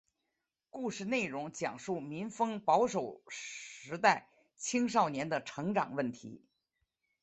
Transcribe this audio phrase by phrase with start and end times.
[0.71, 4.27] 故事内容讲述民风保守时代
[4.57, 6.43] 青少年的成长问题。